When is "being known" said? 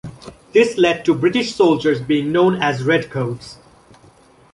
2.01-2.55